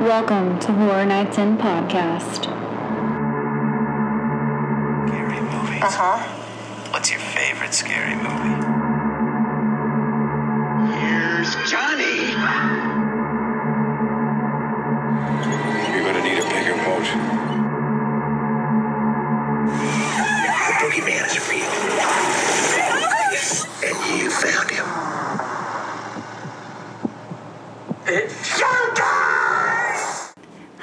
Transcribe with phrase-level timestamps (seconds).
[0.00, 2.44] Welcome to Horror Nights In podcast.
[5.08, 5.82] Scary movies.
[5.82, 6.90] Uh huh.
[6.92, 8.67] What's your favorite scary movie?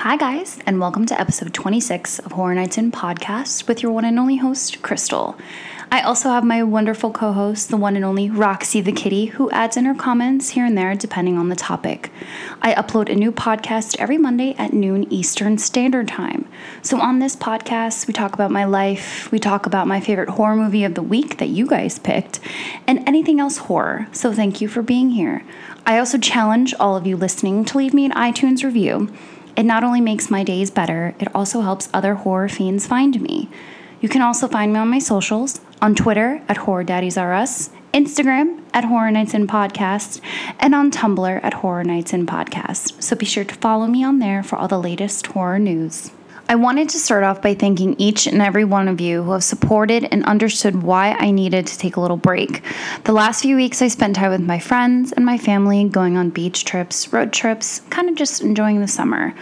[0.05, 4.05] Hi, guys, and welcome to episode 26 of Horror Nights In podcast with your one
[4.05, 5.35] and only host, Crystal.
[5.91, 9.49] I also have my wonderful co host, the one and only Roxy the Kitty, who
[9.49, 12.11] adds in her comments here and there depending on the topic.
[12.61, 16.47] I upload a new podcast every Monday at noon Eastern Standard Time.
[16.83, 20.55] So, on this podcast, we talk about my life, we talk about my favorite horror
[20.55, 22.39] movie of the week that you guys picked,
[22.85, 24.07] and anything else horror.
[24.11, 25.43] So, thank you for being here.
[25.83, 29.09] I also challenge all of you listening to leave me an iTunes review.
[29.55, 33.49] It not only makes my days better, it also helps other horror fiends find me.
[34.01, 37.69] You can also find me on my socials on Twitter at Horror Daddies R Us,
[37.93, 40.19] Instagram at Horror Nights in Podcast,
[40.59, 43.01] and on Tumblr at Horror Nights in Podcast.
[43.01, 46.11] So be sure to follow me on there for all the latest horror news.
[46.47, 49.43] I wanted to start off by thanking each and every one of you who have
[49.43, 52.61] supported and understood why I needed to take a little break.
[53.05, 56.29] The last few weeks I spent time with my friends and my family, going on
[56.29, 59.33] beach trips, road trips, kind of just enjoying the summer.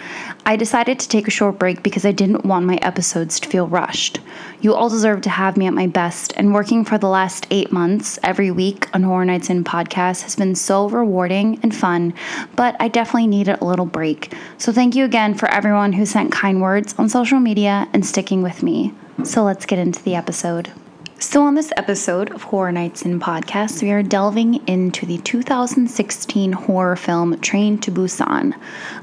[0.45, 3.65] I decided to take a short break because I didn't want my episodes to feel
[3.67, 4.19] rushed.
[4.59, 7.71] You all deserve to have me at my best, and working for the last eight
[7.71, 12.13] months every week on Horror Nights In podcast has been so rewarding and fun,
[12.57, 14.33] but I definitely needed a little break.
[14.57, 18.41] So thank you again for everyone who sent kind words on social media and sticking
[18.41, 18.93] with me.
[19.23, 20.71] So let's get into the episode.
[21.19, 26.51] So, on this episode of Horror Nights in Podcast, we are delving into the 2016
[26.51, 28.53] horror film Train to Busan.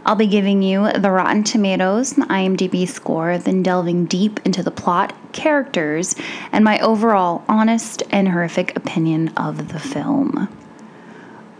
[0.04, 4.70] I'll be giving you the Rotten Tomatoes and IMDb score, then delving deep into the
[4.70, 6.14] plot, characters,
[6.52, 10.48] and my overall honest and horrific opinion of the film.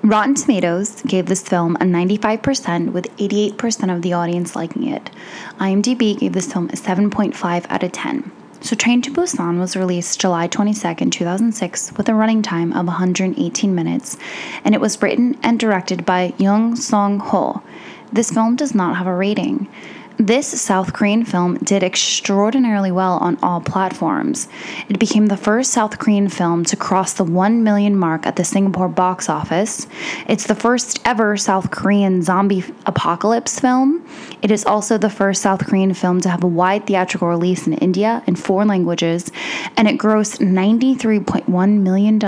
[0.02, 5.10] Rotten Tomatoes gave this film a 95% with 88% of the audience liking it.
[5.58, 8.32] IMDb gave this film a 7.5 out of 10.
[8.62, 13.74] So Train to Busan was released July 22nd, 2006 with a running time of 118
[13.74, 14.18] minutes
[14.64, 17.62] and it was written and directed by Young Song Ho.
[18.12, 19.66] This film does not have a rating.
[20.20, 24.48] This South Korean film did extraordinarily well on all platforms.
[24.90, 28.44] It became the first South Korean film to cross the 1 million mark at the
[28.44, 29.86] Singapore box office.
[30.28, 34.06] It's the first ever South Korean zombie apocalypse film.
[34.42, 37.72] It is also the first South Korean film to have a wide theatrical release in
[37.72, 39.32] India in four languages,
[39.78, 42.18] and it grossed $93.1 million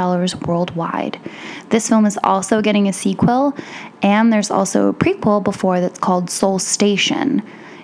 [0.47, 1.21] worldwide.
[1.69, 3.55] This film is also getting a sequel,
[4.01, 7.43] and there's also a prequel before that's called Seoul Station.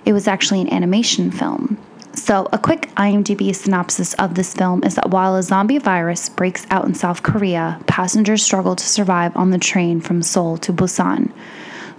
[0.09, 1.77] It was actually an animation film.
[2.15, 6.65] So, a quick IMDb synopsis of this film is that while a zombie virus breaks
[6.71, 11.31] out in South Korea, passengers struggle to survive on the train from Seoul to Busan.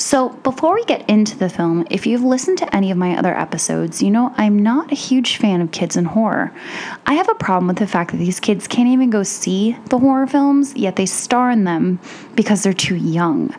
[0.01, 3.39] So, before we get into the film, if you've listened to any of my other
[3.39, 6.55] episodes, you know I'm not a huge fan of kids in horror.
[7.05, 9.99] I have a problem with the fact that these kids can't even go see the
[9.99, 12.01] horror films, yet they star in them
[12.35, 13.55] because they're too young.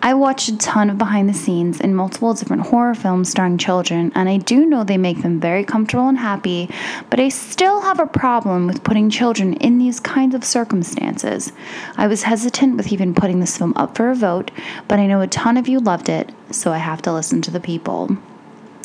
[0.00, 4.12] I watched a ton of behind the scenes in multiple different horror films starring children,
[4.14, 6.70] and I do know they make them very comfortable and happy,
[7.10, 11.52] but I still have a problem with putting children in these kinds of circumstances.
[11.98, 14.50] I was hesitant with even putting this film up for a vote,
[14.88, 17.51] but I know a ton of you loved it, so I have to listen to
[17.51, 18.15] the people.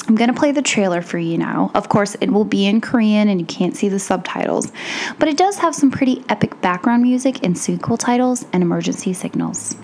[0.09, 1.71] I'm going to play the trailer for you now.
[1.75, 4.73] Of course, it will be in Korean and you can't see the subtitles,
[5.19, 9.77] but it does have some pretty epic background music and sequel titles and emergency signals.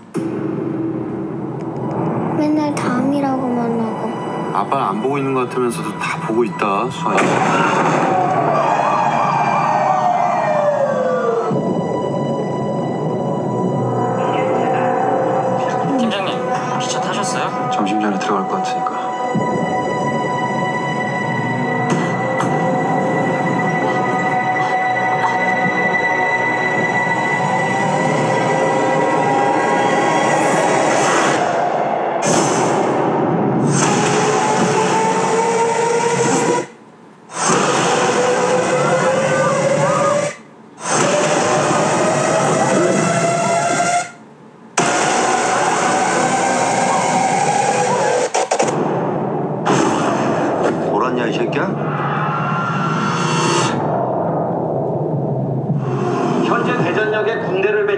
[2.38, 8.01] 맨날 다음이라고만 하고 아빠는 안 보고 있는 것 같으면서도 다 보고 있다 수아야
[17.83, 18.92] 점심 전에 들어갈 것 같으니까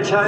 [0.06, 0.22] 其他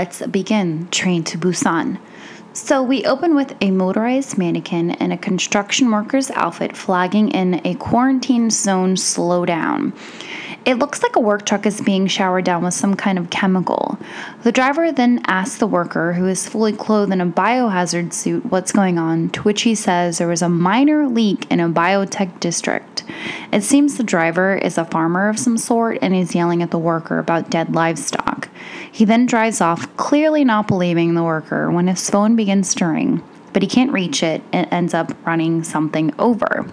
[0.00, 2.00] let's begin Train to Busan.
[2.54, 7.74] So we open with a motorized mannequin in a construction worker's outfit flagging in a
[7.74, 9.92] quarantine zone slowdown.
[10.66, 13.98] It looks like a work truck is being showered down with some kind of chemical.
[14.42, 18.70] The driver then asks the worker, who is fully clothed in a biohazard suit, what's
[18.70, 23.04] going on, to which he says there was a minor leak in a biotech district.
[23.50, 26.78] It seems the driver is a farmer of some sort and is yelling at the
[26.78, 28.50] worker about dead livestock.
[28.92, 33.22] He then drives off, clearly not believing the worker, when his phone begins stirring,
[33.54, 36.66] but he can't reach it and ends up running something over.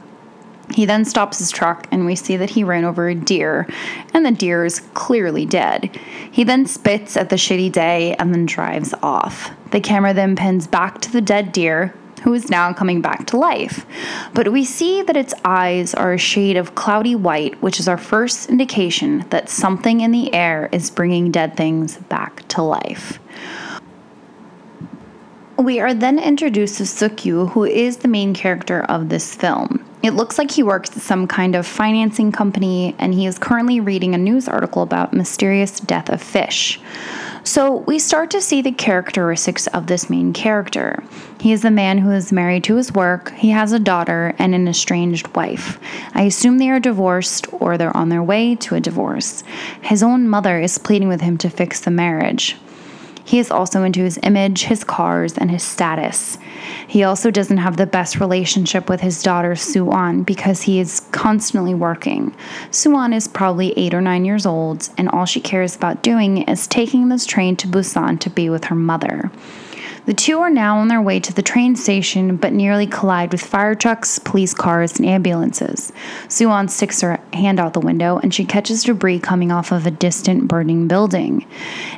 [0.74, 3.68] He then stops his truck, and we see that he ran over a deer,
[4.14, 5.90] and the deer is clearly dead.
[6.31, 9.52] He then spits at the shitty day and then drives off.
[9.72, 11.94] The camera then pins back to the dead deer,
[12.24, 13.86] who is now coming back to life.
[14.34, 17.98] But we see that its eyes are a shade of cloudy white, which is our
[17.98, 23.19] first indication that something in the air is bringing dead things back to life.
[25.58, 29.87] We are then introduced to Sukyu, who is the main character of this film.
[30.04, 33.80] It looks like he works at some kind of financing company, and he is currently
[33.80, 36.80] reading a news article about mysterious death of fish.
[37.44, 41.04] So we start to see the characteristics of this main character.
[41.40, 44.54] He is a man who is married to his work, he has a daughter, and
[44.54, 45.80] an estranged wife.
[46.14, 49.44] I assume they are divorced or they're on their way to a divorce.
[49.82, 52.56] His own mother is pleading with him to fix the marriage.
[53.28, 56.38] He is also into his image, his cars, and his status.
[56.88, 61.74] He also doesn't have the best relationship with his daughter Suan because he is constantly
[61.74, 62.34] working.
[62.72, 66.68] Suan is probably eight or nine years old, and all she cares about doing is
[66.68, 69.30] taking this train to Busan to be with her mother.
[70.07, 73.42] The two are now on their way to the train station, but nearly collide with
[73.42, 75.92] fire trucks, police cars, and ambulances.
[76.30, 79.92] Suan sticks her hand out the window and she catches debris coming off of a
[79.92, 81.45] distant burning building.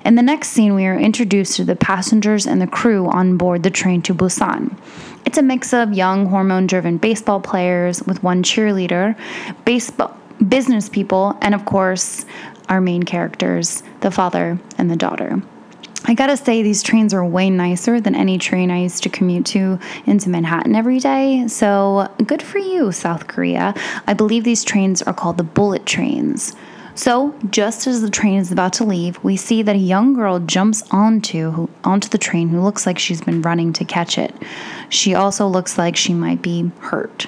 [0.03, 3.61] In the next scene, we are introduced to the passengers and the crew on board
[3.61, 4.75] the train to Busan.
[5.23, 9.15] It's a mix of young, hormone driven baseball players with one cheerleader,
[9.65, 10.17] baseball,
[10.47, 12.25] business people, and of course,
[12.69, 15.43] our main characters, the father and the daughter.
[16.05, 19.45] I gotta say, these trains are way nicer than any train I used to commute
[19.47, 21.47] to into Manhattan every day.
[21.47, 23.73] So, good for you, South Korea.
[24.07, 26.55] I believe these trains are called the bullet trains.
[26.95, 30.39] So, just as the train is about to leave, we see that a young girl
[30.39, 34.33] jumps onto onto the train who looks like she's been running to catch it.
[34.89, 37.27] She also looks like she might be hurt.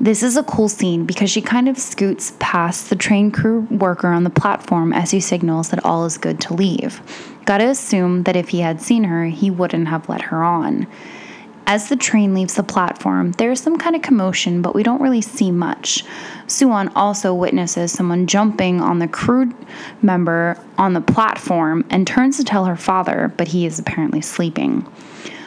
[0.00, 4.08] This is a cool scene because she kind of scoots past the train crew worker
[4.08, 7.00] on the platform as he signals that all is good to leave.
[7.44, 10.86] Gotta assume that if he had seen her, he wouldn't have let her on.
[11.66, 15.00] As the train leaves the platform, there is some kind of commotion, but we don't
[15.00, 16.04] really see much.
[16.46, 19.54] Suan also witnesses someone jumping on the crew
[20.02, 24.86] member on the platform and turns to tell her father, but he is apparently sleeping.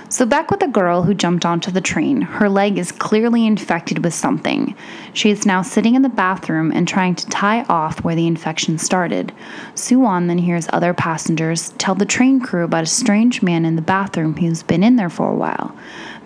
[0.07, 4.03] So, back with the girl who jumped onto the train, her leg is clearly infected
[4.03, 4.75] with something.
[5.13, 8.77] She is now sitting in the bathroom and trying to tie off where the infection
[8.77, 9.33] started.
[9.73, 13.81] Suan then hears other passengers tell the train crew about a strange man in the
[13.81, 15.75] bathroom who's been in there for a while.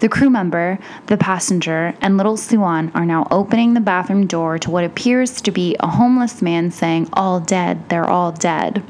[0.02, 4.70] The crew member, the passenger, and little Suan are now opening the bathroom door to
[4.70, 8.84] what appears to be a homeless man saying, All dead, they're all dead.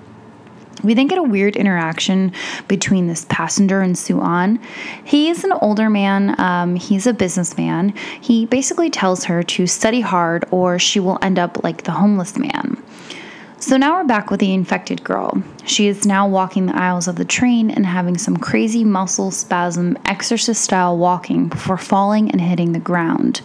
[0.84, 2.32] We then get a weird interaction
[2.68, 4.60] between this passenger and Suan.
[5.04, 7.94] He is an older man, um, he's a businessman.
[8.22, 12.38] He basically tells her to study hard or she will end up like the homeless
[12.38, 12.82] man.
[13.62, 15.44] So now we're back with the infected girl.
[15.66, 19.98] She is now walking the aisles of the train and having some crazy muscle spasm,
[20.06, 23.42] exorcist style walking before falling and hitting the ground.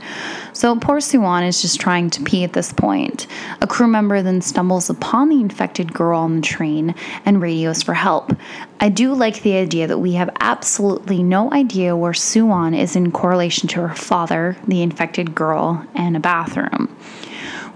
[0.53, 3.27] So poor Suan is just trying to pee at this point.
[3.61, 6.95] A crew member then stumbles upon the infected girl on the train
[7.27, 8.37] and radios for help.
[8.79, 13.11] I do like the idea that we have absolutely no idea where Suan is in
[13.11, 16.97] correlation to her father, the infected girl, and a bathroom.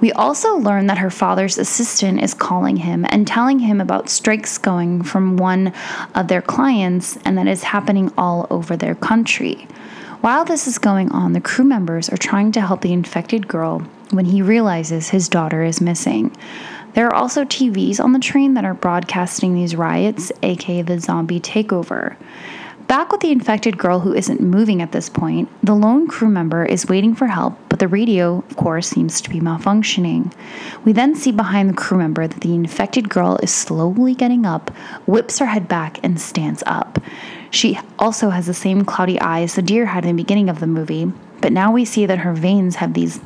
[0.00, 4.56] We also learn that her father's assistant is calling him and telling him about strikes
[4.56, 5.72] going from one
[6.14, 9.66] of their clients and that is happening all over their country.
[10.20, 13.80] While this is going on, the crew members are trying to help the infected girl
[14.10, 16.34] when he realizes his daughter is missing.
[16.94, 21.40] There are also TVs on the train that are broadcasting these riots, aka the zombie
[21.40, 22.16] takeover.
[22.88, 26.64] Back with the infected girl who isn't moving at this point, the lone crew member
[26.64, 30.32] is waiting for help, but the radio, of course, seems to be malfunctioning.
[30.86, 34.70] We then see behind the crew member that the infected girl is slowly getting up,
[35.06, 36.98] whips her head back, and stands up.
[37.50, 40.66] She also has the same cloudy eyes the deer had in the beginning of the
[40.66, 43.20] movie, but now we see that her veins have these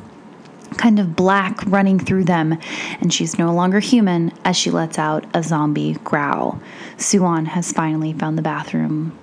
[0.77, 2.57] kind of black running through them,
[2.99, 6.61] and she's no longer human as she lets out a zombie growl.
[6.97, 9.17] Suan has finally found the bathroom.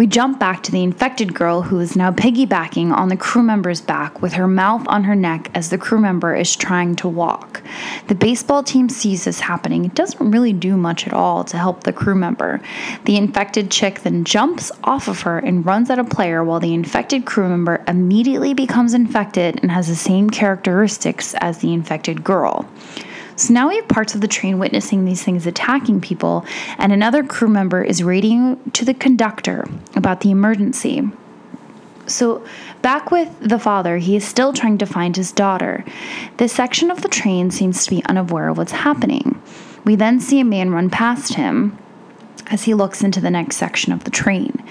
[0.00, 3.82] We jump back to the infected girl who is now piggybacking on the crew member's
[3.82, 7.62] back with her mouth on her neck as the crew member is trying to walk.
[8.08, 9.84] The baseball team sees this happening.
[9.84, 12.62] It doesn't really do much at all to help the crew member.
[13.04, 16.72] The infected chick then jumps off of her and runs at a player while the
[16.72, 22.66] infected crew member immediately becomes infected and has the same characteristics as the infected girl.
[23.40, 26.44] So now we have parts of the train witnessing these things attacking people,
[26.76, 29.66] and another crew member is radioing to the conductor
[29.96, 31.08] about the emergency.
[32.06, 32.44] So,
[32.82, 35.86] back with the father, he is still trying to find his daughter.
[36.36, 39.40] This section of the train seems to be unaware of what's happening.
[39.84, 41.78] We then see a man run past him
[42.50, 44.62] as he looks into the next section of the train.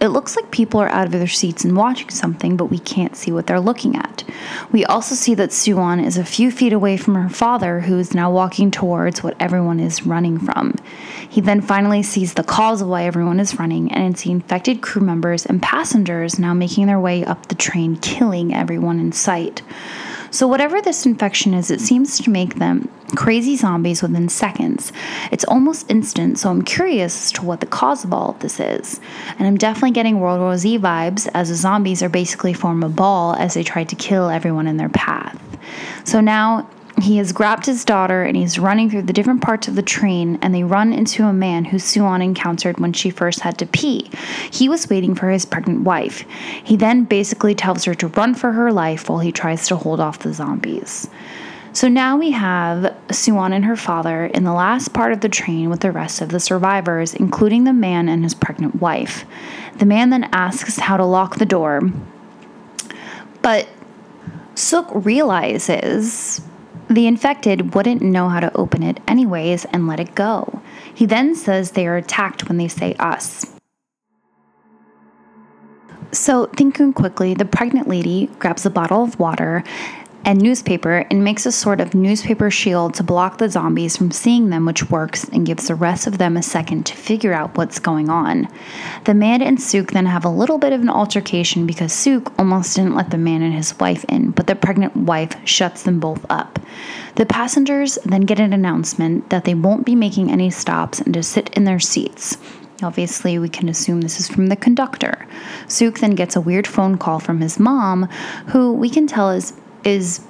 [0.00, 3.16] It looks like people are out of their seats and watching something, but we can't
[3.16, 4.24] see what they're looking at.
[4.72, 8.14] We also see that Suan is a few feet away from her father, who is
[8.14, 10.74] now walking towards what everyone is running from.
[11.28, 14.80] He then finally sees the cause of why everyone is running, and it's the infected
[14.80, 19.62] crew members and passengers now making their way up the train, killing everyone in sight.
[20.34, 24.92] So, whatever this infection is, it seems to make them crazy zombies within seconds.
[25.30, 28.58] It's almost instant, so I'm curious as to what the cause of all of this
[28.58, 28.98] is.
[29.38, 32.88] And I'm definitely getting World War Z vibes, as the zombies are basically form a
[32.88, 35.40] ball as they try to kill everyone in their path.
[36.02, 36.68] So now
[37.02, 40.38] he has grabbed his daughter and he's running through the different parts of the train
[40.40, 44.10] and they run into a man who Suan encountered when she first had to pee.
[44.50, 46.24] He was waiting for his pregnant wife.
[46.62, 49.98] He then basically tells her to run for her life while he tries to hold
[49.98, 51.08] off the zombies.
[51.72, 55.70] So now we have Suan and her father in the last part of the train
[55.70, 59.24] with the rest of the survivors, including the man and his pregnant wife.
[59.78, 61.80] The man then asks how to lock the door,
[63.42, 63.68] but
[64.54, 66.40] Suk realizes
[66.88, 70.62] the infected wouldn't know how to open it anyways and let it go.
[70.94, 73.46] He then says they are attacked when they say us.
[76.12, 79.64] So, thinking quickly, the pregnant lady grabs a bottle of water
[80.24, 84.50] and newspaper and makes a sort of newspaper shield to block the zombies from seeing
[84.50, 87.78] them, which works and gives the rest of them a second to figure out what's
[87.78, 88.48] going on.
[89.04, 92.76] The man and Suk then have a little bit of an altercation because Suk almost
[92.76, 96.24] didn't let the man and his wife in, but the pregnant wife shuts them both
[96.30, 96.58] up.
[97.16, 101.22] The passengers then get an announcement that they won't be making any stops and to
[101.22, 102.38] sit in their seats.
[102.82, 105.26] Obviously, we can assume this is from the conductor.
[105.68, 108.04] Suk then gets a weird phone call from his mom,
[108.48, 109.52] who we can tell is
[109.84, 110.20] is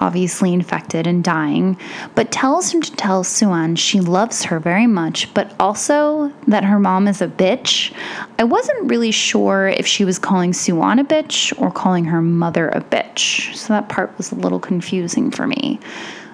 [0.00, 1.76] obviously infected and dying,
[2.14, 6.78] but tells him to tell Suan she loves her very much, but also that her
[6.78, 7.92] mom is a bitch.
[8.38, 12.68] I wasn't really sure if she was calling Suan a bitch or calling her mother
[12.68, 15.78] a bitch, so that part was a little confusing for me.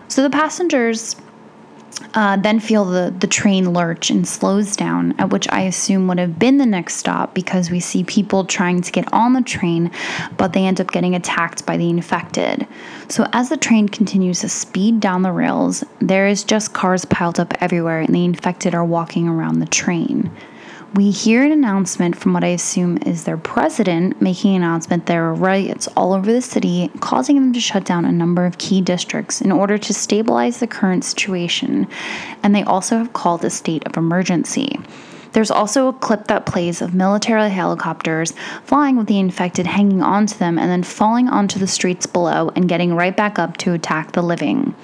[0.09, 1.17] So the passengers
[2.15, 6.19] uh, then feel the, the train lurch and slows down, at which I assume would
[6.19, 9.91] have been the next stop because we see people trying to get on the train,
[10.37, 12.67] but they end up getting attacked by the infected.
[13.09, 17.41] So, as the train continues to speed down the rails, there is just cars piled
[17.41, 20.31] up everywhere, and the infected are walking around the train
[20.95, 25.25] we hear an announcement from what I assume is their president making an announcement there
[25.25, 28.81] are riots all over the city, causing them to shut down a number of key
[28.81, 31.87] districts in order to stabilize the current situation.
[32.43, 34.81] And they also have called a state of emergency.
[35.33, 38.33] There's also a clip that plays of military helicopters
[38.65, 42.69] flying with the infected hanging onto them and then falling onto the streets below and
[42.69, 44.75] getting right back up to attack the living.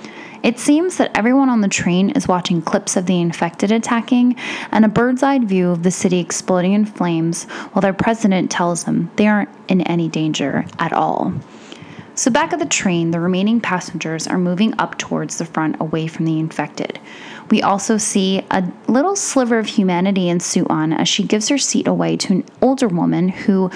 [0.44, 4.36] It seems that everyone on the train is watching clips of the infected attacking
[4.72, 8.84] and a bird's eye view of the city exploding in flames while their president tells
[8.84, 11.32] them they aren't in any danger at all.
[12.14, 16.08] So, back at the train, the remaining passengers are moving up towards the front away
[16.08, 17.00] from the infected.
[17.50, 21.88] We also see a little sliver of humanity in Suan as she gives her seat
[21.88, 23.70] away to an older woman who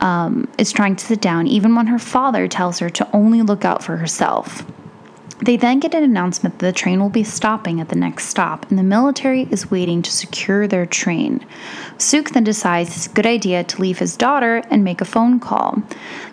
[0.00, 3.66] um, is trying to sit down, even when her father tells her to only look
[3.66, 4.64] out for herself.
[5.42, 8.68] They then get an announcement that the train will be stopping at the next stop,
[8.68, 11.44] and the military is waiting to secure their train.
[11.96, 15.40] Suk then decides it's a good idea to leave his daughter and make a phone
[15.40, 15.82] call.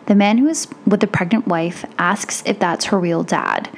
[0.07, 3.69] The man who is with the pregnant wife asks if that's her real dad,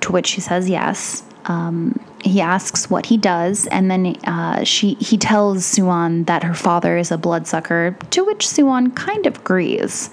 [0.00, 1.22] to which she says yes.
[1.44, 6.54] Um, he asks what he does, and then uh, she he tells Suan that her
[6.54, 10.10] father is a bloodsucker, to which Suan kind of agrees.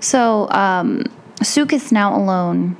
[0.00, 1.04] So um,
[1.42, 2.76] Suk is now alone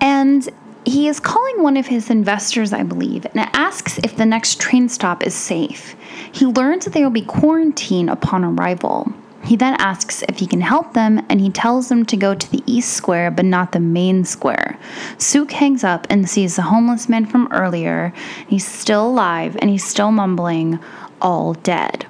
[0.00, 0.48] and
[0.84, 4.88] he is calling one of his investors, I believe, and asks if the next train
[4.88, 5.96] stop is safe.
[6.30, 9.12] He learns that they will be quarantined upon arrival.
[9.44, 12.50] He then asks if he can help them and he tells them to go to
[12.50, 14.78] the east square but not the main square.
[15.18, 18.12] Sook hangs up and sees the homeless man from earlier.
[18.46, 20.78] He's still alive and he's still mumbling,
[21.20, 22.06] all dead.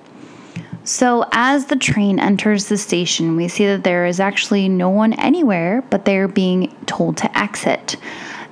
[0.87, 5.15] So, as the train enters the station, we see that there is actually no one
[5.15, 7.97] anywhere, but they are being told to exit.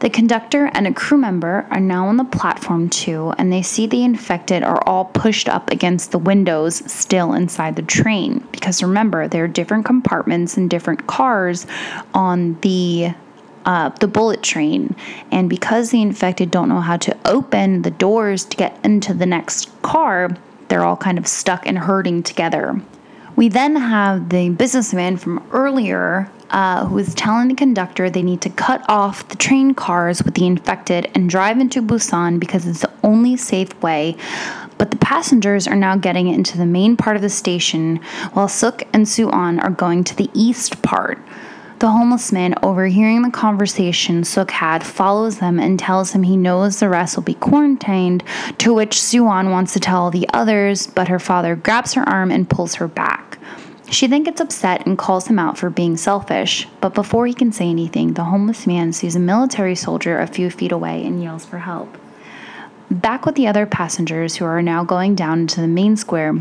[0.01, 3.87] The conductor and a crew member are now on the platform too, and they see
[3.87, 8.45] the infected are all pushed up against the windows still inside the train.
[8.51, 11.67] Because remember, there are different compartments and different cars
[12.15, 13.13] on the
[13.67, 14.97] uh, the bullet train,
[15.31, 19.27] and because the infected don't know how to open the doors to get into the
[19.27, 20.31] next car,
[20.73, 22.81] they're all kind of stuck and hurting together.
[23.37, 28.41] We then have the businessman from earlier uh, who is telling the conductor they need
[28.41, 32.81] to cut off the train cars with the infected and drive into Busan because it's
[32.81, 34.17] the only safe way.
[34.79, 37.97] But the passengers are now getting into the main part of the station
[38.33, 41.19] while Suk and Suan are going to the east part.
[41.83, 46.79] The homeless man, overhearing the conversation Suk had, follows them and tells him he knows
[46.79, 48.23] the rest will be quarantined,
[48.59, 52.49] to which Suan wants to tell the others, but her father grabs her arm and
[52.49, 53.37] pulls her back.
[53.91, 57.51] She then gets upset and calls him out for being selfish, but before he can
[57.51, 61.45] say anything, the homeless man sees a military soldier a few feet away and yells
[61.45, 61.99] for help.
[62.93, 66.39] Back with the other passengers who are now going down into the main square,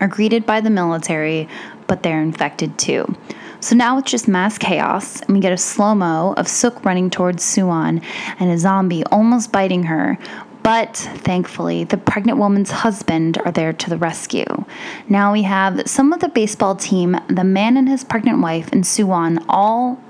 [0.00, 1.48] are greeted by the military,
[1.86, 3.16] but they're infected too.
[3.62, 7.10] So now it's just mass chaos, and we get a slow mo of Suk running
[7.10, 8.00] towards Suan
[8.38, 10.18] and a zombie almost biting her,
[10.62, 14.64] but thankfully, the pregnant woman's husband are there to the rescue.
[15.08, 18.86] Now we have some of the baseball team, the man and his pregnant wife, and
[18.86, 20.02] Suan all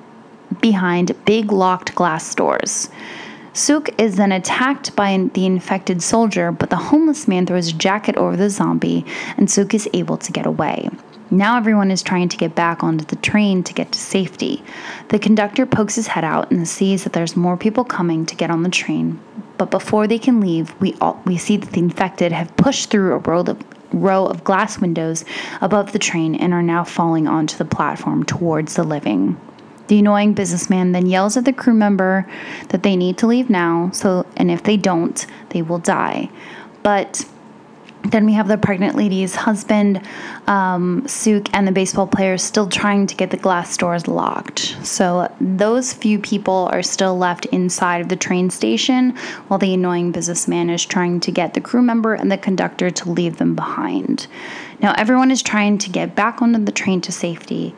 [0.61, 2.89] behind big locked glass doors.
[3.53, 8.17] Suk is then attacked by the infected soldier, but the homeless man throws a jacket
[8.17, 9.05] over the zombie,
[9.37, 10.89] and Suk is able to get away.
[11.33, 14.65] Now everyone is trying to get back onto the train to get to safety.
[15.11, 18.51] The conductor pokes his head out and sees that there's more people coming to get
[18.51, 19.21] on the train.
[19.57, 23.13] But before they can leave, we all, we see that the infected have pushed through
[23.13, 23.63] a row of,
[23.93, 25.25] row of glass windows
[25.61, 29.39] above the train and are now falling onto the platform towards the living.
[29.87, 32.27] The annoying businessman then yells at the crew member
[32.69, 36.31] that they need to leave now, so and if they don't, they will die.
[36.83, 37.25] But
[38.03, 40.01] then we have the pregnant lady's husband,
[40.47, 44.77] um, Suk, and the baseball player still trying to get the glass doors locked.
[44.83, 49.17] So those few people are still left inside of the train station
[49.49, 53.11] while the annoying businessman is trying to get the crew member and the conductor to
[53.11, 54.27] leave them behind.
[54.81, 57.75] Now everyone is trying to get back onto the train to safety.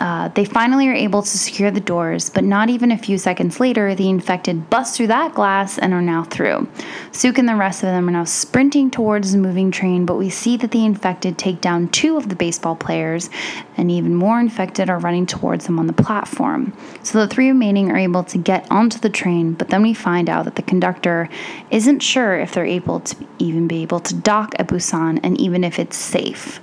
[0.00, 3.60] Uh, they finally are able to secure the doors, but not even a few seconds
[3.60, 6.68] later, the infected bust through that glass and are now through.
[7.12, 10.28] Suk and the rest of them are now sprinting towards the moving train, but we
[10.28, 13.30] see that the infected take down two of the baseball players,
[13.76, 16.76] and even more infected are running towards them on the platform.
[17.04, 20.28] So the three remaining are able to get onto the train, but then we find
[20.28, 21.28] out that the conductor
[21.70, 25.62] isn't sure if they're able to even be able to dock at Busan and even
[25.62, 26.60] if it's safe.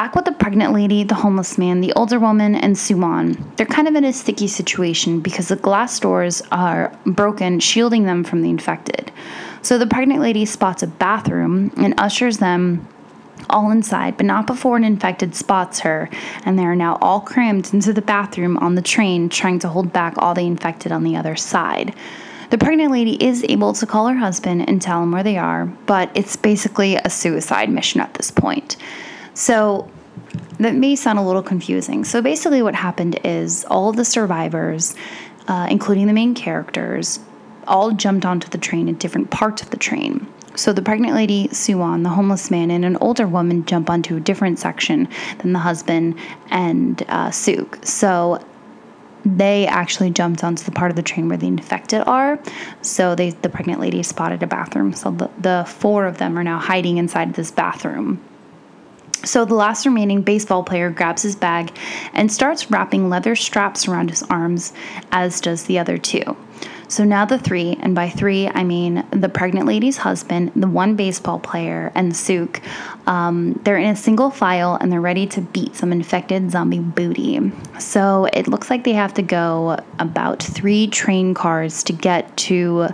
[0.00, 3.36] Back with the pregnant lady, the homeless man, the older woman, and Suan.
[3.56, 8.24] They're kind of in a sticky situation because the glass doors are broken, shielding them
[8.24, 9.12] from the infected.
[9.60, 12.88] So the pregnant lady spots a bathroom and ushers them
[13.50, 16.08] all inside, but not before an infected spots her,
[16.46, 19.92] and they are now all crammed into the bathroom on the train, trying to hold
[19.92, 21.94] back all the infected on the other side.
[22.48, 25.66] The pregnant lady is able to call her husband and tell him where they are,
[25.84, 28.78] but it's basically a suicide mission at this point.
[29.40, 29.90] So
[30.58, 32.04] that may sound a little confusing.
[32.04, 34.94] So basically, what happened is all the survivors,
[35.48, 37.20] uh, including the main characters,
[37.66, 40.26] all jumped onto the train in different parts of the train.
[40.56, 44.20] So the pregnant lady, Suan, the homeless man, and an older woman jump onto a
[44.20, 46.18] different section than the husband
[46.50, 47.78] and uh, Suk.
[47.82, 48.44] So
[49.24, 52.38] they actually jumped onto the part of the train where the infected are.
[52.82, 54.92] So they, the pregnant lady spotted a bathroom.
[54.92, 58.22] So the, the four of them are now hiding inside this bathroom.
[59.24, 61.76] So the last remaining baseball player grabs his bag
[62.14, 64.72] and starts wrapping leather straps around his arms,
[65.12, 66.36] as does the other two.
[66.88, 70.96] So now the three, and by three I mean the pregnant lady's husband, the one
[70.96, 72.60] baseball player, and Suk,
[73.06, 77.52] um, they're in a single file and they're ready to beat some infected zombie booty.
[77.78, 82.88] So it looks like they have to go about three train cars to get to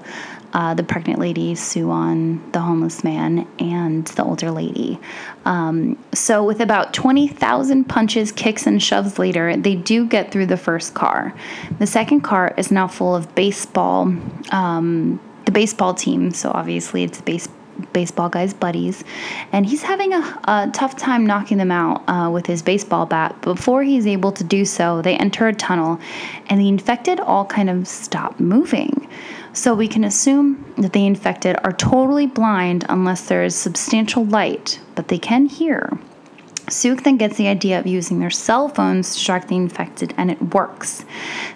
[0.56, 4.98] uh, the pregnant lady, Suan, the homeless man, and the older lady.
[5.44, 10.56] Um, so, with about 20,000 punches, kicks, and shoves later, they do get through the
[10.56, 11.34] first car.
[11.78, 14.14] The second car is now full of baseball,
[14.50, 16.30] um, the baseball team.
[16.30, 17.50] So, obviously, it's base,
[17.92, 19.04] baseball guy's buddies,
[19.52, 23.38] and he's having a, a tough time knocking them out uh, with his baseball bat.
[23.42, 26.00] Before he's able to do so, they enter a tunnel,
[26.46, 29.06] and the infected all kind of stop moving.
[29.56, 34.80] So we can assume that the infected are totally blind unless there is substantial light,
[34.94, 35.98] but they can hear.
[36.68, 40.30] Sook then gets the idea of using their cell phones to track the infected, and
[40.30, 41.06] it works.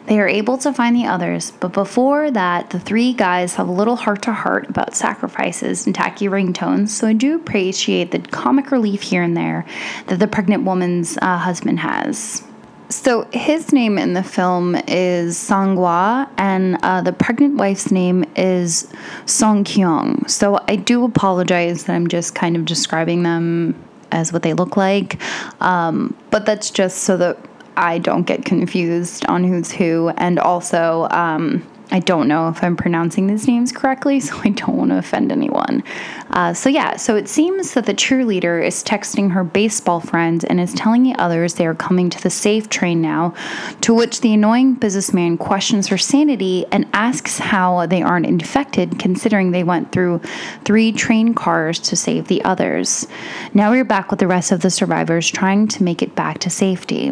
[0.06, 3.72] They are able to find the others, but before that, the three guys have a
[3.72, 8.70] little heart to heart about sacrifices and tacky ringtones, so I do appreciate the comic
[8.70, 9.66] relief here and there
[10.06, 12.42] that the pregnant woman's uh, husband has.
[12.90, 18.92] So his name in the film is Sangwa, and uh, the pregnant wife's name is
[19.26, 20.26] Song Kyung.
[20.26, 24.76] So I do apologize that I'm just kind of describing them as what they look
[24.76, 25.22] like,
[25.62, 27.38] um, but that's just so that
[27.76, 31.07] I don't get confused on who's who, and also.
[31.12, 34.98] Um, I don't know if I'm pronouncing these names correctly, so I don't want to
[34.98, 35.83] offend anyone.
[36.31, 40.61] Uh, so, yeah, so it seems that the cheerleader is texting her baseball friend and
[40.61, 43.35] is telling the others they are coming to the safe train now,
[43.81, 49.50] to which the annoying businessman questions her sanity and asks how they aren't infected, considering
[49.50, 50.20] they went through
[50.64, 53.07] three train cars to save the others.
[53.53, 56.50] Now we're back with the rest of the survivors trying to make it back to
[56.50, 57.11] safety.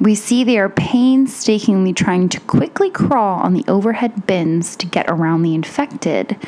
[0.00, 5.04] We see they are painstakingly trying to quickly crawl on the overhead bins to get
[5.10, 6.38] around the infected.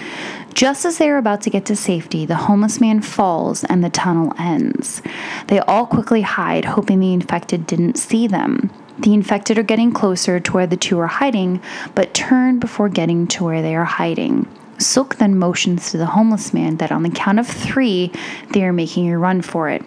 [0.55, 3.91] Just as they are about to get to safety, the homeless man falls and the
[3.91, 5.03] tunnel ends.
[5.49, 8.71] They all quickly hide, hoping the infected didn't see them.
[8.99, 11.61] The infected are getting closer to where the two are hiding,
[11.95, 14.49] but turn before getting to where they are hiding.
[14.79, 18.13] Sook then motions to the homeless man that on the count of three,
[18.53, 19.85] they are making a run for it.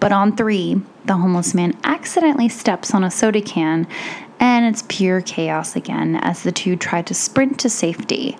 [0.00, 3.86] But on three, the homeless man accidentally steps on a soda can,
[4.40, 8.36] and it's pure chaos again as the two try to sprint to safety.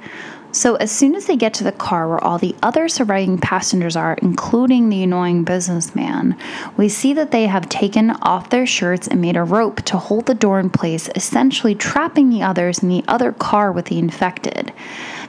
[0.54, 3.96] So, as soon as they get to the car where all the other surviving passengers
[3.96, 6.36] are, including the annoying businessman,
[6.76, 10.26] we see that they have taken off their shirts and made a rope to hold
[10.26, 14.72] the door in place, essentially trapping the others in the other car with the infected.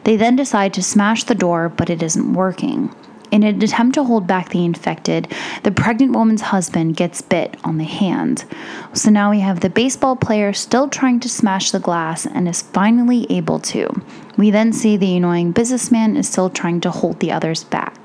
[0.04, 2.94] They then decide to smash the door, but it isn't working.
[3.36, 5.28] In an attempt to hold back the infected,
[5.64, 8.46] the pregnant woman's husband gets bit on the hand.
[8.94, 12.62] So now we have the baseball player still trying to smash the glass and is
[12.62, 13.90] finally able to.
[14.38, 17.98] We then see the annoying businessman is still trying to hold the others back.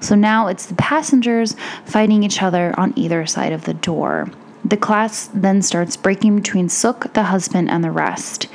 [0.00, 4.28] So now it's the passengers fighting each other on either side of the door.
[4.66, 8.48] The class then starts breaking between Sook, the husband, and the rest.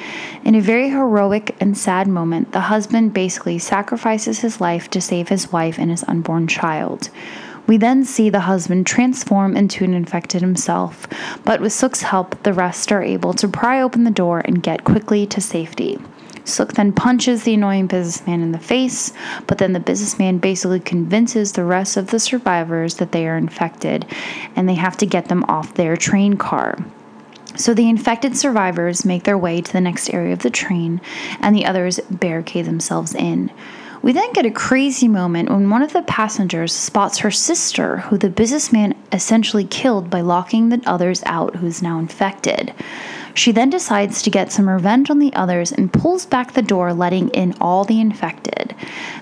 [0.46, 5.30] In a very heroic and sad moment, the husband basically sacrifices his life to save
[5.30, 7.10] his wife and his unborn child.
[7.68, 11.08] We then see the husband transform into an infected himself,
[11.44, 14.86] but with Sook's help, the rest are able to pry open the door and get
[14.86, 16.00] quickly to safety.
[16.46, 19.14] Sook then punches the annoying businessman in the face,
[19.46, 24.06] but then the businessman basically convinces the rest of the survivors that they are infected
[24.56, 26.78] and they have to get them off their train car.
[27.56, 31.02] So the infected survivors make their way to the next area of the train,
[31.40, 33.52] and the others barricade themselves in.
[34.02, 38.18] We then get a crazy moment when one of the passengers spots her sister, who
[38.18, 42.74] the businessman essentially killed by locking the others out, who is now infected.
[43.34, 46.94] She then decides to get some revenge on the others and pulls back the door,
[46.94, 48.74] letting in all the infected.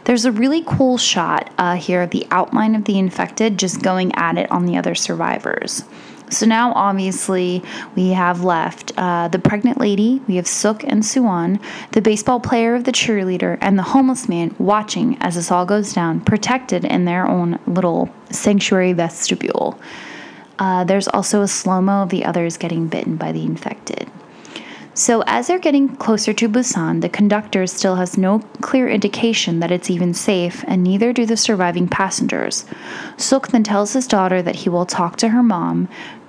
[0.04, 4.14] There's a really cool shot uh, here of the outline of the infected just going
[4.16, 5.84] at it on the other survivors.
[6.30, 7.64] So now, obviously,
[7.96, 11.60] we have left uh, the pregnant lady, we have Sook and Suan,
[11.94, 15.94] the baseball player of the cheerleader, and the homeless man watching as this all goes
[15.94, 19.80] down, protected in their own little sanctuary vestibule.
[20.60, 24.10] Uh, there's also a slow mo of the others getting bitten by the infected.
[24.98, 29.72] So, as they're getting closer to Busan, the conductor still has no clear indication that
[29.72, 32.66] it's even safe, and neither do the surviving passengers.
[33.16, 35.88] Sook then tells his daughter that he will talk to her mom,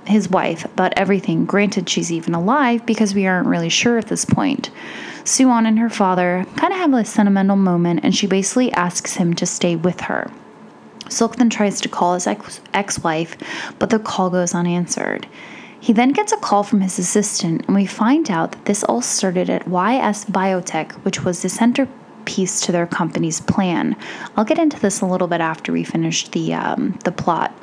[0.08, 4.24] his wife, about everything, granted she's even alive because we aren't really sure at this
[4.24, 4.70] point.
[5.24, 9.34] Suan and her father kind of have a sentimental moment, and she basically asks him
[9.34, 10.30] to stay with her.
[11.08, 13.36] Silk then tries to call his ex wife,
[13.78, 15.26] but the call goes unanswered.
[15.80, 19.00] He then gets a call from his assistant, and we find out that this all
[19.00, 23.96] started at YS Biotech, which was the centerpiece to their company's plan.
[24.36, 27.54] I'll get into this a little bit after we finish the um, the plot.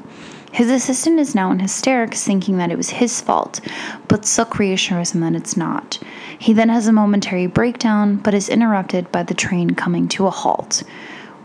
[0.56, 3.60] His assistant is now in hysterics, thinking that it was his fault,
[4.08, 6.00] but Sook reassures him that it's not.
[6.40, 10.32] He then has a momentary breakdown, but is interrupted by the train coming to a
[10.32, 10.84] halt.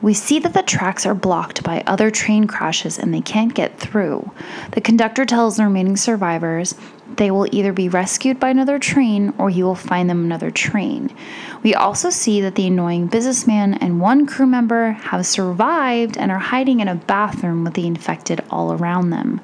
[0.00, 3.80] We see that the tracks are blocked by other train crashes and they can't get
[3.80, 4.30] through.
[4.74, 6.76] The conductor tells the remaining survivors
[7.16, 11.14] they will either be rescued by another train or he will find them another train.
[11.62, 16.38] We also see that the annoying businessman and one crew member have survived and are
[16.38, 19.40] hiding in a bathroom with the infected all around them.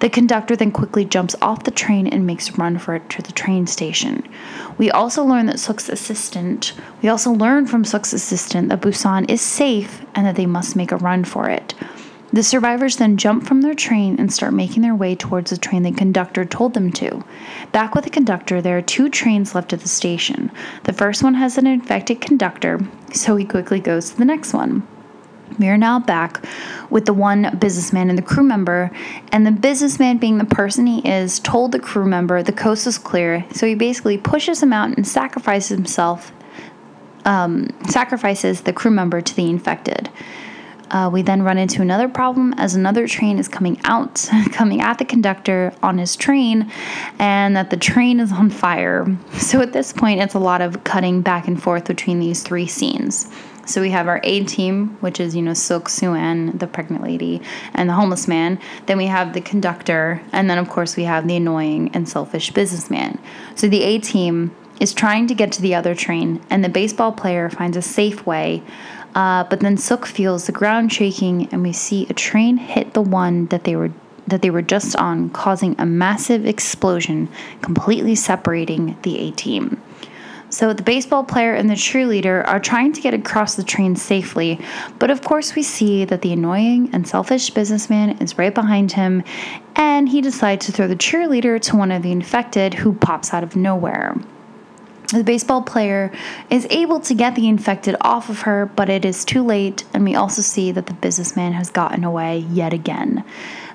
[0.00, 3.22] The conductor then quickly jumps off the train and makes a run for it to
[3.22, 4.28] the train station.
[4.76, 9.40] We also learn that Suk's assistant, we also learn from Suk's assistant that Busan is
[9.40, 11.74] safe and that they must make a run for it.
[12.34, 15.84] The survivors then jump from their train and start making their way towards the train
[15.84, 17.22] the conductor told them to.
[17.70, 20.50] Back with the conductor, there are two trains left at the station.
[20.82, 22.80] The first one has an infected conductor,
[23.12, 24.84] so he quickly goes to the next one.
[25.60, 26.44] We are now back
[26.90, 28.90] with the one businessman and the crew member,
[29.30, 32.98] and the businessman, being the person he is, told the crew member the coast is
[32.98, 36.32] clear, so he basically pushes him out and sacrifices himself,
[37.26, 40.10] um, sacrifices the crew member to the infected.
[40.90, 44.98] Uh, we then run into another problem as another train is coming out, coming at
[44.98, 46.70] the conductor on his train,
[47.18, 49.06] and that the train is on fire.
[49.54, 52.66] So at this point, it's a lot of cutting back and forth between these three
[52.66, 53.30] scenes.
[53.66, 57.40] So we have our A team, which is, you know, Suk Suan, the pregnant lady,
[57.74, 58.58] and the homeless man.
[58.86, 62.50] Then we have the conductor, and then, of course, we have the annoying and selfish
[62.50, 63.18] businessman.
[63.54, 67.12] So the A team is trying to get to the other train, and the baseball
[67.12, 68.62] player finds a safe way.
[69.14, 73.02] Uh, but then Suk feels the ground shaking, and we see a train hit the
[73.02, 73.90] one that they were
[74.26, 77.28] that they were just on, causing a massive explosion,
[77.60, 79.80] completely separating the A team.
[80.48, 84.60] So the baseball player and the cheerleader are trying to get across the train safely,
[84.98, 89.24] but of course we see that the annoying and selfish businessman is right behind him,
[89.76, 93.42] and he decides to throw the cheerleader to one of the infected who pops out
[93.42, 94.16] of nowhere.
[95.12, 96.10] The baseball player
[96.50, 100.04] is able to get the infected off of her, but it is too late, and
[100.04, 103.24] we also see that the businessman has gotten away yet again.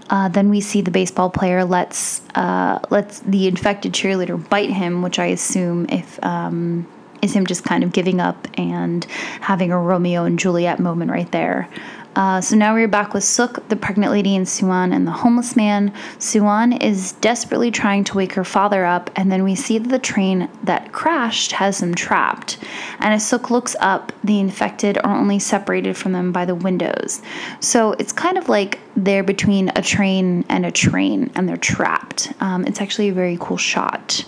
[0.10, 5.04] Uh, then we see the baseball player lets uh, lets the infected cheerleader bite him,
[5.04, 6.88] which I assume if um,
[7.22, 9.06] is him just kind of giving up and
[9.42, 11.70] having a Romeo and Juliet moment right there.
[12.16, 15.56] Uh, so now we're back with Suk, the pregnant lady, and Suan and the homeless
[15.56, 15.94] man.
[16.18, 20.00] Suan is desperately trying to wake her father up, and then we see that the
[20.00, 22.58] train that crashed has them trapped.
[23.00, 27.22] And as Suk looks up, the infected are only separated from them by the windows.
[27.60, 32.34] So it's kind of like they're between a train and a train, and they're trapped.
[32.42, 34.26] Um, it's actually a very cool shot.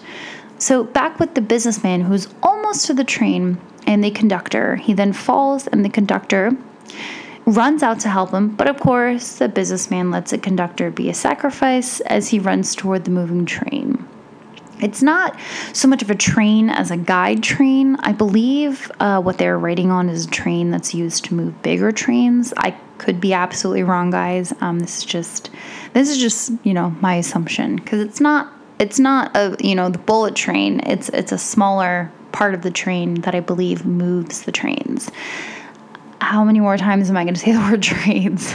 [0.59, 4.75] So back with the businessman who's almost to the train and the conductor.
[4.75, 6.55] He then falls, and the conductor
[7.45, 11.13] runs out to help him, but of course, the businessman lets the conductor be a
[11.13, 14.07] sacrifice as he runs toward the moving train.
[14.81, 15.39] It's not
[15.73, 17.97] so much of a train as a guide train.
[17.97, 21.91] I believe uh, what they're writing on is a train that's used to move bigger
[21.91, 22.51] trains.
[22.57, 24.53] I could be absolutely wrong, guys.
[24.59, 25.51] Um, this is just
[25.93, 29.89] this is just you know my assumption because it's not it's not a you know
[29.89, 30.81] the bullet train.
[30.87, 35.11] It's it's a smaller part of the train that I believe moves the trains
[36.21, 38.53] how many more times am I going to say the word trades?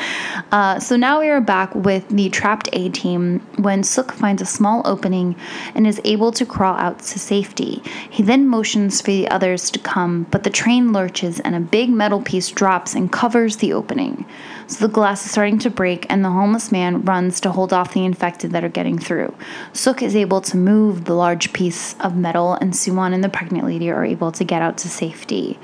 [0.52, 4.46] uh, so now we are back with the trapped A team when Suk finds a
[4.46, 5.36] small opening
[5.76, 7.80] and is able to crawl out to safety.
[8.10, 11.88] He then motions for the others to come, but the train lurches and a big
[11.88, 14.26] metal piece drops and covers the opening.
[14.66, 17.94] So the glass is starting to break, and the homeless man runs to hold off
[17.94, 19.32] the infected that are getting through.
[19.72, 23.66] Suk is able to move the large piece of metal, and Suan and the pregnant
[23.66, 25.60] lady are able to get out to safety.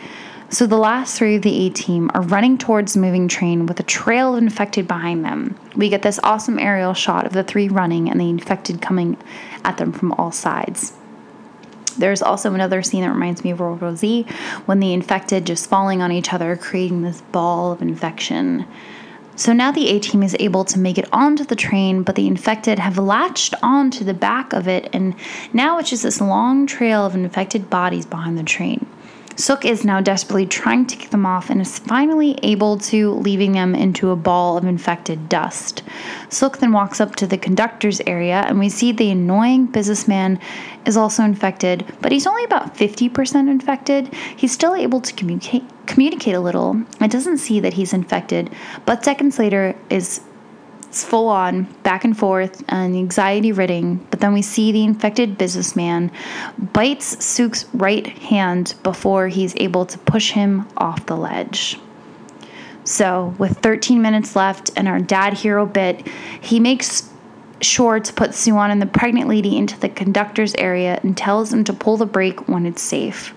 [0.53, 3.79] So the last three of the A team are running towards the moving train with
[3.79, 5.57] a trail of infected behind them.
[5.77, 9.17] We get this awesome aerial shot of the three running and the infected coming
[9.65, 10.93] at them from all sides.
[11.97, 14.27] There's also another scene that reminds me of World War Z
[14.67, 18.67] when the infected just falling on each other, creating this ball of infection.
[19.37, 22.27] So now the A team is able to make it onto the train, but the
[22.27, 25.15] infected have latched onto the back of it, and
[25.53, 28.87] now it's just this long trail of infected bodies behind the train.
[29.41, 33.53] Suk is now desperately trying to kick them off and is finally able to, leaving
[33.53, 35.83] them into a ball of infected dust.
[36.29, 40.39] Suk then walks up to the conductor's area, and we see the annoying businessman
[40.85, 44.13] is also infected, but he's only about 50% infected.
[44.37, 46.85] He's still able to communicate communicate a little.
[47.01, 48.51] It doesn't see that he's infected,
[48.85, 50.21] but seconds later is
[50.91, 54.05] it's full on, back and forth, and anxiety ridden.
[54.11, 56.11] But then we see the infected businessman
[56.73, 61.79] bites Suk's right hand before he's able to push him off the ledge.
[62.83, 66.05] So, with 13 minutes left and our dad hero bit,
[66.41, 67.09] he makes
[67.61, 71.63] sure to put Suan and the pregnant lady into the conductor's area and tells him
[71.65, 73.33] to pull the brake when it's safe.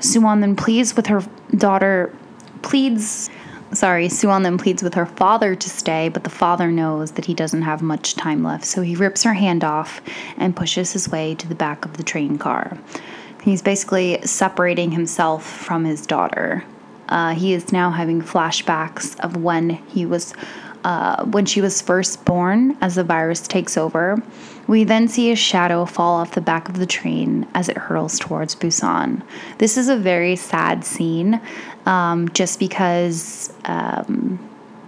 [0.00, 1.22] Suwon then pleads with her
[1.56, 2.14] daughter,
[2.60, 3.30] pleads
[3.72, 7.34] sorry, Suan then pleads with her father to stay, but the father knows that he
[7.34, 10.00] doesn't have much time left, so he rips her hand off
[10.36, 12.78] and pushes his way to the back of the train car.
[13.42, 16.64] He's basically separating himself from his daughter.
[17.08, 20.34] Uh, he is now having flashbacks of when he was
[20.84, 24.22] uh, when she was first born as the virus takes over.
[24.66, 28.18] We then see a shadow fall off the back of the train as it hurtles
[28.18, 29.22] towards Busan.
[29.58, 31.40] This is a very sad scene
[31.90, 34.38] um, just because um,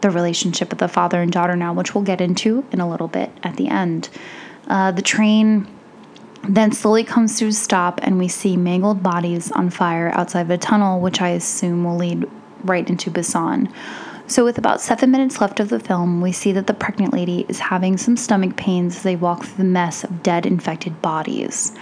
[0.03, 3.09] the relationship with the father and daughter now, which we'll get into in a little
[3.09, 4.09] bit at the end.
[4.69, 5.67] Uh, the train
[6.49, 10.51] then slowly comes to a stop, and we see mangled bodies on fire outside of
[10.51, 12.29] a tunnel, which I assume will lead
[12.62, 13.73] right into Busan.
[14.29, 17.45] So, with about seven minutes left of the film, we see that the pregnant lady
[17.49, 21.73] is having some stomach pains as they walk through the mess of dead, infected bodies.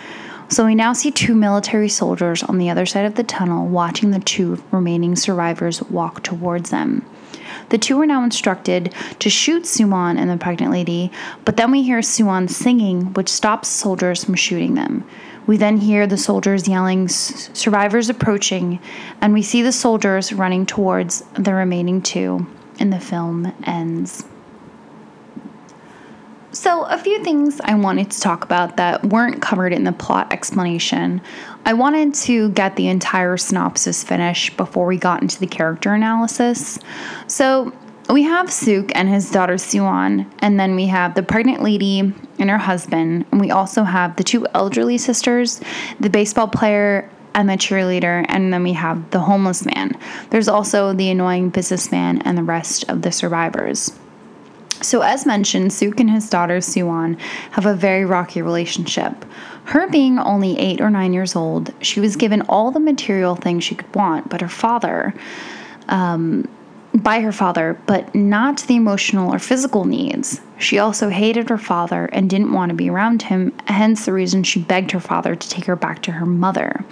[0.50, 4.10] So, we now see two military soldiers on the other side of the tunnel watching
[4.10, 7.06] the two remaining survivors walk towards them.
[7.68, 11.12] The two are now instructed to shoot Suan and the pregnant lady,
[11.44, 15.04] but then we hear Suan singing, which stops soldiers from shooting them.
[15.46, 18.80] We then hear the soldiers yelling, survivors approaching,
[19.20, 22.44] and we see the soldiers running towards the remaining two,
[22.80, 24.24] and the film ends.
[26.52, 30.32] So, a few things I wanted to talk about that weren't covered in the plot
[30.32, 31.20] explanation.
[31.64, 36.80] I wanted to get the entire synopsis finished before we got into the character analysis.
[37.28, 37.72] So,
[38.08, 42.00] we have Suk and his daughter Suan, and then we have the pregnant lady
[42.40, 45.60] and her husband, and we also have the two elderly sisters,
[46.00, 49.96] the baseball player and the cheerleader, and then we have the homeless man.
[50.30, 53.92] There's also the annoying businessman and the rest of the survivors.
[54.82, 57.14] So, as mentioned, Suk and his daughter Suan
[57.52, 59.24] have a very rocky relationship.
[59.64, 63.62] Her being only eight or nine years old, she was given all the material things
[63.62, 65.14] she could want, but her father,
[65.88, 66.48] um,
[66.94, 70.40] by her father, but not the emotional or physical needs.
[70.58, 74.42] She also hated her father and didn't want to be around him, hence the reason
[74.42, 76.84] she begged her father to take her back to her mother.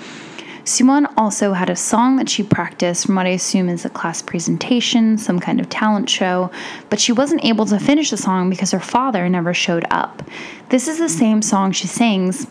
[0.69, 4.21] Suan also had a song that she practiced from what I assume is a class
[4.21, 6.51] presentation, some kind of talent show,
[6.91, 10.23] but she wasn't able to finish the song because her father never showed up.
[10.69, 12.47] This is the same song she sings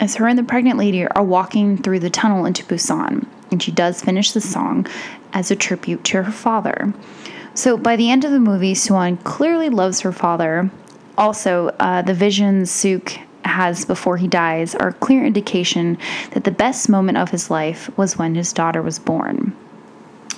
[0.00, 3.72] as her and the pregnant lady are walking through the tunnel into Busan, and she
[3.72, 4.86] does finish the song
[5.32, 6.92] as a tribute to her father.
[7.54, 10.70] So by the end of the movie, Suan clearly loves her father.
[11.16, 13.18] Also, uh, the visions Suk
[13.50, 15.98] has before he dies are a clear indication
[16.32, 19.54] that the best moment of his life was when his daughter was born.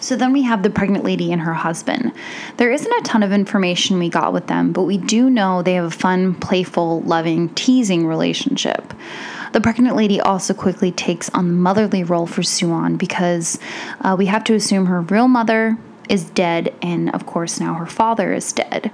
[0.00, 2.12] So then we have the pregnant lady and her husband.
[2.56, 5.74] There isn't a ton of information we got with them, but we do know they
[5.74, 8.92] have a fun, playful, loving, teasing relationship.
[9.52, 13.60] The pregnant lady also quickly takes on the motherly role for Suan because
[14.00, 17.86] uh, we have to assume her real mother is dead, and of course, now her
[17.86, 18.90] father is dead.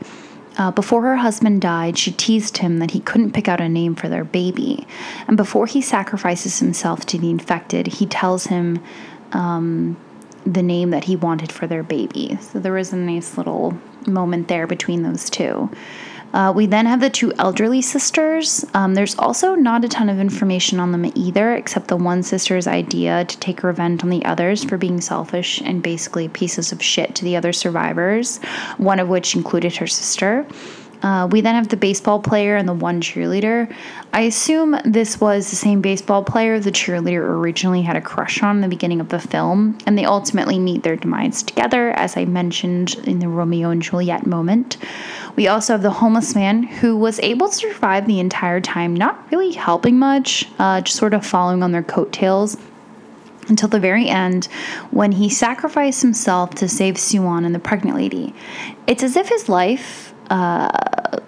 [0.59, 3.94] Uh, before her husband died, she teased him that he couldn't pick out a name
[3.94, 4.87] for their baby.
[5.29, 8.83] And before he sacrifices himself to the infected, he tells him
[9.33, 9.97] um,
[10.44, 12.37] the name that he wanted for their baby.
[12.40, 15.71] So there was a nice little moment there between those two.
[16.32, 18.64] Uh, we then have the two elderly sisters.
[18.74, 22.66] Um, there's also not a ton of information on them either, except the one sister's
[22.66, 27.14] idea to take revenge on the others for being selfish and basically pieces of shit
[27.16, 28.38] to the other survivors,
[28.76, 30.46] one of which included her sister.
[31.02, 33.72] Uh, we then have the baseball player and the one cheerleader.
[34.12, 38.56] I assume this was the same baseball player the cheerleader originally had a crush on
[38.56, 42.24] in the beginning of the film, and they ultimately meet their demise together, as I
[42.24, 44.76] mentioned in the Romeo and Juliet moment.
[45.37, 49.31] We also have the homeless man who was able to survive the entire time, not
[49.31, 52.56] really helping much, uh, just sort of following on their coattails
[53.48, 54.46] until the very end
[54.90, 58.35] when he sacrificed himself to save Suan and the pregnant lady.
[58.87, 60.68] It's as if his life uh,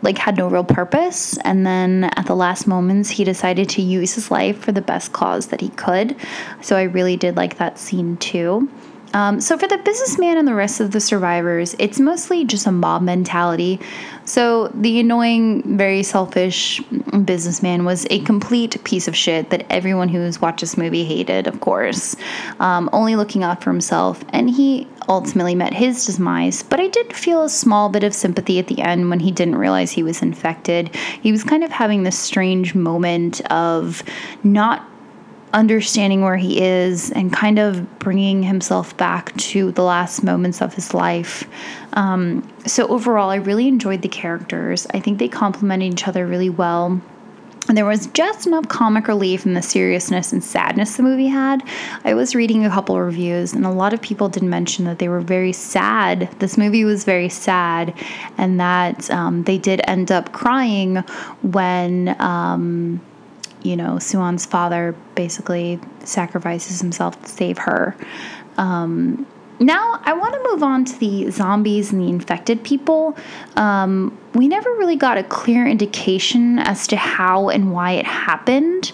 [0.03, 1.39] like had no real purpose.
[1.39, 5.12] And then at the last moments he decided to use his life for the best
[5.12, 6.16] cause that he could.
[6.61, 8.68] So i really did like that scene too.
[9.12, 12.72] Um, so for the businessman and the rest of the survivors it's mostly just a
[12.72, 13.81] mob mentality.
[14.24, 16.81] So the annoying very selfish
[17.24, 21.61] businessman was a complete piece of shit that everyone who's watched this movie hated of
[21.61, 22.14] course.
[22.61, 24.24] Um, only looking out for himself.
[24.28, 28.61] And he ultimately met his demise, but I did feel a small bit of sympathy
[28.61, 30.94] at the end when he didn't realize he was infected.
[31.20, 34.04] He was kind of having this strange moment of
[34.44, 34.88] not
[35.52, 40.74] understanding where he is and kind of bringing himself back to the last moments of
[40.74, 41.48] his life.
[41.94, 44.86] Um, so, overall, I really enjoyed the characters.
[44.94, 47.00] I think they complemented each other really well.
[47.68, 51.62] And there was just enough comic relief in the seriousness and sadness the movie had.
[52.04, 55.08] I was reading a couple reviews, and a lot of people did mention that they
[55.08, 56.28] were very sad.
[56.38, 57.94] This movie was very sad,
[58.38, 60.96] and that um, they did end up crying
[61.42, 63.00] when, um,
[63.62, 67.94] you know, Suan's father basically sacrifices himself to save her.
[68.56, 69.26] Um,
[69.61, 73.16] now, I want to move on to the zombies and the infected people.
[73.56, 78.93] Um, we never really got a clear indication as to how and why it happened.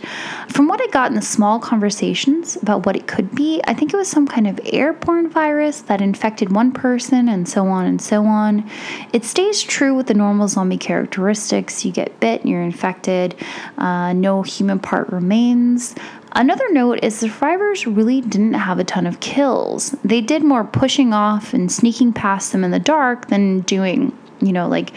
[0.49, 3.93] From what I got in the small conversations about what it could be, I think
[3.93, 8.01] it was some kind of airborne virus that infected one person and so on and
[8.01, 8.69] so on.
[9.13, 13.37] It stays true with the normal zombie characteristics you get bit, you're infected,
[13.77, 15.95] uh, no human part remains.
[16.33, 19.93] Another note is survivors really didn't have a ton of kills.
[20.05, 24.53] They did more pushing off and sneaking past them in the dark than doing, you
[24.53, 24.93] know, like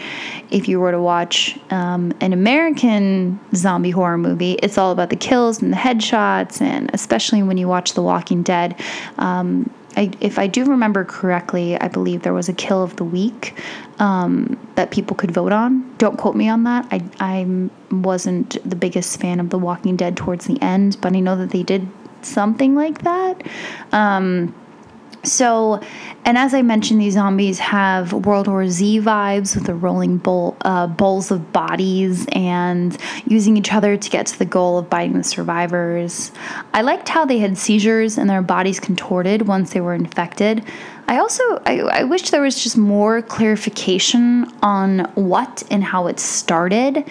[0.50, 5.16] if you were to watch um, an American zombie horror movie, it's all about the
[5.16, 8.80] kills and the headshots, and especially when you watch The Walking Dead.
[9.18, 13.04] Um, I, if I do remember correctly, I believe there was a kill of the
[13.04, 13.58] week
[13.98, 15.94] um, that people could vote on.
[15.98, 16.86] Don't quote me on that.
[16.90, 21.20] I, I wasn't the biggest fan of The Walking Dead towards the end, but I
[21.20, 21.88] know that they did
[22.22, 23.42] something like that.
[23.92, 24.54] Um,
[25.22, 25.80] so,
[26.24, 30.56] and as I mentioned, these zombies have World War Z vibes with the rolling bowl,
[30.62, 32.96] uh, bowls of bodies and
[33.26, 36.32] using each other to get to the goal of biting the survivors.
[36.72, 40.64] I liked how they had seizures and their bodies contorted once they were infected.
[41.06, 46.20] I also I, I wish there was just more clarification on what and how it
[46.20, 47.04] started.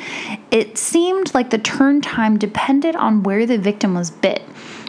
[0.51, 4.41] It seemed like the turn time depended on where the victim was bit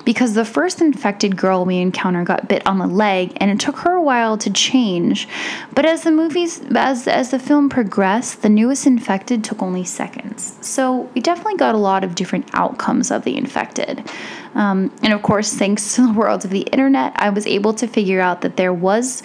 [0.04, 3.76] because the first infected girl we encounter got bit on the leg and it took
[3.78, 5.28] her a while to change.
[5.74, 10.56] But as the movies as as the film progressed, the newest infected took only seconds.
[10.60, 14.08] So we definitely got a lot of different outcomes of the infected.
[14.54, 17.86] Um, and of course, thanks to the world of the internet, I was able to
[17.86, 19.22] figure out that there was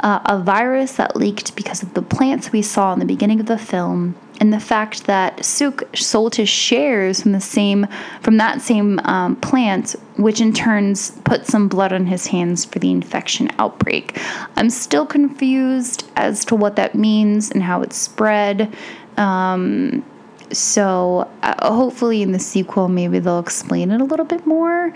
[0.00, 3.46] uh, a virus that leaked because of the plants we saw in the beginning of
[3.46, 7.86] the film and the fact that Suk sold his shares from the same
[8.22, 12.78] from that same um, plant, which in turns put some blood on his hands for
[12.78, 14.18] the infection outbreak.
[14.56, 18.74] I'm still confused as to what that means and how it spread.
[19.16, 20.04] Um,
[20.52, 24.86] so uh, hopefully in the sequel maybe they'll explain it a little bit more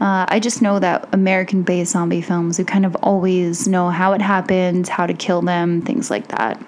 [0.00, 4.20] uh, i just know that american-based zombie films we kind of always know how it
[4.20, 6.62] happens how to kill them things like that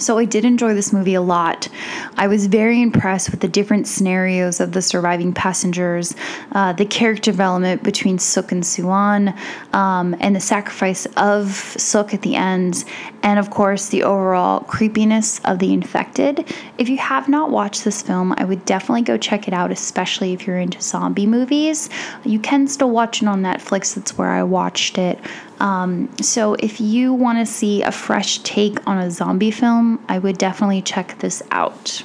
[0.00, 1.68] so I did enjoy this movie a lot.
[2.16, 6.14] I was very impressed with the different scenarios of the surviving passengers,
[6.52, 9.34] uh, the character development between Suk and Suan,
[9.72, 12.84] um, and the sacrifice of Suk at the end,
[13.22, 16.52] and of course the overall creepiness of the infected.
[16.78, 20.32] If you have not watched this film, I would definitely go check it out, especially
[20.32, 21.90] if you're into zombie movies.
[22.24, 23.94] You can still watch it on Netflix.
[23.94, 25.18] That's where I watched it.
[25.60, 30.18] Um, so if you want to see a fresh take on a zombie film, I
[30.18, 32.02] would definitely check this out.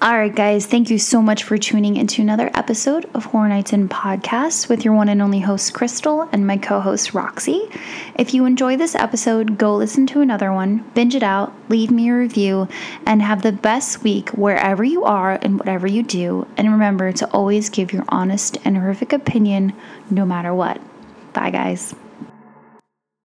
[0.00, 3.72] All right, guys, thank you so much for tuning into another episode of Horror Nights
[3.72, 7.68] in Podcast with your one and only host, Crystal, and my co host, Roxy.
[8.14, 12.10] If you enjoy this episode, go listen to another one, binge it out, leave me
[12.10, 12.68] a review,
[13.06, 16.46] and have the best week wherever you are and whatever you do.
[16.56, 19.72] And remember to always give your honest and horrific opinion
[20.12, 20.80] no matter what.
[21.32, 21.92] Bye, guys.